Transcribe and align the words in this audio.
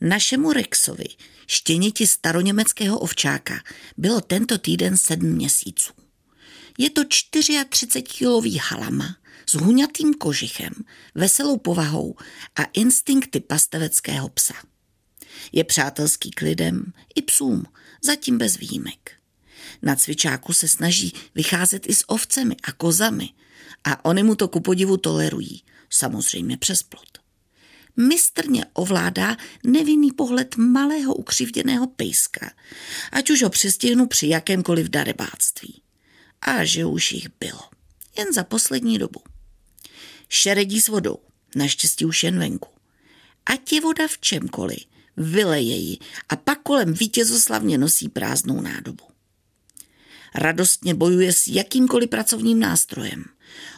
Našemu 0.00 0.52
Rexovi, 0.52 1.06
štěněti 1.46 2.06
staroněmeckého 2.06 2.98
ovčáka, 2.98 3.54
bylo 3.96 4.20
tento 4.20 4.58
týden 4.58 4.96
sedm 4.96 5.30
měsíců. 5.30 5.92
Je 6.78 6.90
to 6.90 7.02
34-kilový 7.02 8.58
halama 8.58 9.16
s 9.46 9.54
huňatým 9.54 10.14
kožichem, 10.14 10.72
veselou 11.14 11.58
povahou 11.58 12.16
a 12.56 12.64
instinkty 12.64 13.40
pasteveckého 13.40 14.28
psa. 14.28 14.54
Je 15.52 15.64
přátelský 15.64 16.30
k 16.30 16.40
lidem 16.40 16.92
i 17.14 17.22
psům, 17.22 17.64
zatím 18.02 18.38
bez 18.38 18.56
výjimek. 18.56 19.12
Na 19.82 19.96
cvičáku 19.96 20.52
se 20.52 20.68
snaží 20.68 21.12
vycházet 21.34 21.88
i 21.88 21.94
s 21.94 22.10
ovcemi 22.10 22.56
a 22.62 22.72
kozami 22.72 23.28
a 23.84 24.04
oni 24.04 24.22
mu 24.22 24.34
to 24.34 24.48
ku 24.48 24.60
podivu 24.60 24.96
tolerují, 24.96 25.62
samozřejmě 25.90 26.56
přes 26.56 26.82
plot. 26.82 27.15
Mistrně 27.96 28.64
ovládá 28.72 29.36
nevinný 29.64 30.12
pohled 30.12 30.56
malého 30.56 31.14
ukřivděného 31.14 31.86
pejska, 31.86 32.52
ať 33.12 33.30
už 33.30 33.42
ho 33.42 33.50
přistihnu 33.50 34.06
při 34.06 34.28
jakémkoliv 34.28 34.88
darebáctví. 34.88 35.82
A 36.40 36.64
že 36.64 36.84
už 36.84 37.12
jich 37.12 37.28
bylo. 37.40 37.62
Jen 38.18 38.32
za 38.32 38.44
poslední 38.44 38.98
dobu. 38.98 39.20
Šeredí 40.28 40.80
s 40.80 40.88
vodou, 40.88 41.18
naštěstí 41.54 42.04
už 42.04 42.24
jen 42.24 42.38
venku. 42.38 42.68
Ať 43.46 43.72
je 43.72 43.80
voda 43.80 44.08
v 44.08 44.18
čemkoliv, 44.18 44.78
vyleje 45.16 45.76
ji 45.76 45.98
a 46.28 46.36
pak 46.36 46.62
kolem 46.62 46.94
vítězoslavně 46.94 47.78
nosí 47.78 48.08
prázdnou 48.08 48.60
nádobu. 48.60 49.04
Radostně 50.36 50.94
bojuje 50.94 51.32
s 51.32 51.48
jakýmkoliv 51.48 52.10
pracovním 52.10 52.60
nástrojem. 52.60 53.24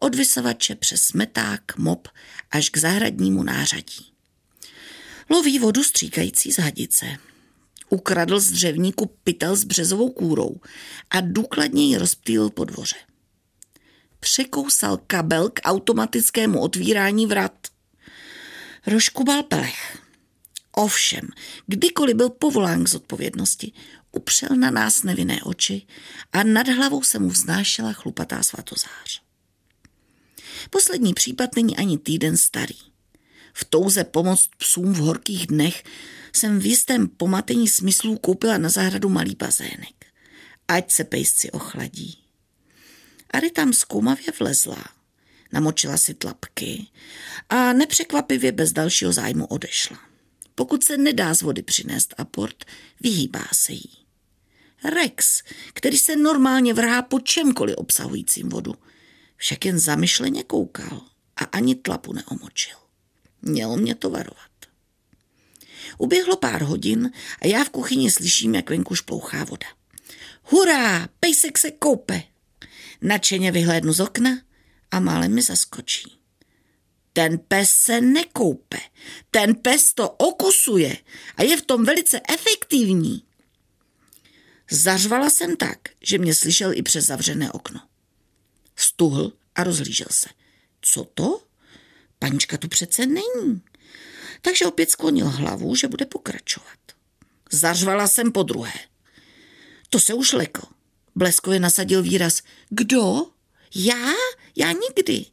Od 0.00 0.14
vysavače 0.14 0.74
přes 0.74 1.02
smeták, 1.02 1.76
mop 1.76 2.08
až 2.50 2.70
k 2.70 2.76
zahradnímu 2.76 3.42
nářadí. 3.42 4.12
Loví 5.30 5.58
vodu 5.58 5.84
stříkající 5.84 6.52
z 6.52 6.58
hadice. 6.58 7.06
Ukradl 7.88 8.40
z 8.40 8.50
dřevníku 8.50 9.16
pytel 9.24 9.56
s 9.56 9.64
březovou 9.64 10.10
kůrou 10.10 10.60
a 11.10 11.20
důkladně 11.20 11.86
ji 11.86 11.96
rozptýlil 11.96 12.50
po 12.50 12.64
dvoře. 12.64 12.96
Překousal 14.20 14.96
kabel 15.06 15.48
k 15.50 15.60
automatickému 15.64 16.60
otvírání 16.60 17.26
vrat. 17.26 17.52
Roškubal 18.86 19.42
pelech. 19.42 19.99
Ovšem, 20.72 21.28
kdykoliv 21.66 22.16
byl 22.16 22.30
povolán 22.30 22.84
k 22.84 22.88
zodpovědnosti, 22.88 23.72
upřel 24.12 24.56
na 24.56 24.70
nás 24.70 25.02
nevinné 25.02 25.42
oči 25.42 25.86
a 26.32 26.42
nad 26.42 26.68
hlavou 26.68 27.02
se 27.02 27.18
mu 27.18 27.28
vznášela 27.28 27.92
chlupatá 27.92 28.42
svatozář. 28.42 29.22
Poslední 30.70 31.14
případ 31.14 31.56
není 31.56 31.76
ani 31.76 31.98
týden 31.98 32.36
starý. 32.36 32.78
V 33.52 33.64
touze 33.64 34.04
pomoct 34.04 34.48
psům 34.58 34.92
v 34.92 34.96
horkých 34.96 35.46
dnech 35.46 35.84
jsem 36.32 36.58
v 36.58 36.66
jistém 36.66 37.08
pomatení 37.08 37.68
smyslů 37.68 38.18
koupila 38.18 38.58
na 38.58 38.68
zahradu 38.68 39.08
malý 39.08 39.34
bazének. 39.34 40.06
Ať 40.68 40.92
se 40.92 41.04
pejsci 41.04 41.50
ochladí. 41.50 42.18
Ary 43.30 43.50
tam 43.50 43.72
zkoumavě 43.72 44.26
vlezla, 44.38 44.84
namočila 45.52 45.96
si 45.96 46.14
tlapky 46.14 46.86
a 47.48 47.72
nepřekvapivě 47.72 48.52
bez 48.52 48.72
dalšího 48.72 49.12
zájmu 49.12 49.46
odešla. 49.46 50.09
Pokud 50.60 50.84
se 50.84 50.96
nedá 50.96 51.34
z 51.34 51.42
vody 51.42 51.62
přinést 51.62 52.14
aport, 52.18 52.64
vyhýbá 53.00 53.44
se 53.52 53.72
jí. 53.72 54.06
Rex, 54.84 55.42
který 55.72 55.98
se 55.98 56.16
normálně 56.16 56.74
vrhá 56.74 57.02
po 57.02 57.20
čemkoliv 57.20 57.76
obsahujícím 57.76 58.48
vodu, 58.48 58.74
však 59.36 59.64
jen 59.64 59.78
zamyšleně 59.78 60.42
koukal 60.42 61.00
a 61.36 61.44
ani 61.44 61.74
tlapu 61.74 62.12
neomočil. 62.12 62.76
Mělo 63.42 63.76
mě 63.76 63.94
to 63.94 64.10
varovat. 64.10 64.50
Uběhlo 65.98 66.36
pár 66.36 66.62
hodin 66.62 67.10
a 67.42 67.46
já 67.46 67.64
v 67.64 67.70
kuchyni 67.70 68.10
slyším, 68.10 68.54
jak 68.54 68.70
venku 68.70 68.94
šplouchá 68.94 69.44
voda. 69.44 69.66
Hurá, 70.42 71.08
pejsek 71.20 71.58
se 71.58 71.70
koupe. 71.70 72.22
Načeně 73.02 73.52
vyhlédnu 73.52 73.92
z 73.92 74.00
okna 74.00 74.30
a 74.90 75.00
málem 75.00 75.34
mi 75.34 75.42
zaskočí. 75.42 76.20
Ten 77.12 77.38
pes 77.38 77.70
se 77.70 78.00
nekoupe. 78.00 78.78
Ten 79.30 79.54
pes 79.54 79.94
to 79.94 80.10
okusuje 80.10 80.96
a 81.36 81.42
je 81.42 81.56
v 81.56 81.62
tom 81.62 81.84
velice 81.84 82.20
efektivní. 82.28 83.22
Zařvala 84.70 85.30
jsem 85.30 85.56
tak, 85.56 85.78
že 86.00 86.18
mě 86.18 86.34
slyšel 86.34 86.72
i 86.72 86.82
přes 86.82 87.06
zavřené 87.06 87.52
okno. 87.52 87.80
Stuhl 88.76 89.32
a 89.54 89.64
rozhlížel 89.64 90.06
se. 90.10 90.28
Co 90.80 91.04
to? 91.04 91.42
Panička 92.18 92.56
tu 92.56 92.68
přece 92.68 93.06
není. 93.06 93.62
Takže 94.42 94.66
opět 94.66 94.90
sklonil 94.90 95.28
hlavu, 95.28 95.74
že 95.74 95.88
bude 95.88 96.06
pokračovat. 96.06 96.78
Zařvala 97.52 98.08
jsem 98.08 98.32
po 98.32 98.42
druhé. 98.42 98.72
To 99.90 100.00
se 100.00 100.14
už 100.14 100.32
lekl. 100.32 100.62
Bleskově 101.14 101.60
nasadil 101.60 102.02
výraz. 102.02 102.42
Kdo? 102.68 103.26
Já? 103.74 104.12
Já 104.56 104.72
nikdy. 104.72 105.26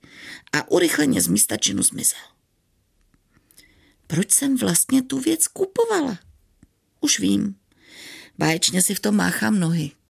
A 0.54 0.72
urychleně 0.72 1.22
z 1.22 1.28
místa 1.28 1.58
činu 1.58 1.84
zmizel. 1.84 2.20
Proč 4.08 4.32
jsem 4.32 4.58
vlastně 4.58 5.02
tu 5.02 5.20
věc 5.20 5.48
kupovala? 5.48 6.20
Už 7.02 7.20
vím. 7.20 7.56
Báječně 8.38 8.82
si 8.82 8.96
v 8.96 9.00
tom 9.00 9.16
máchám 9.16 9.60
nohy. 9.60 9.92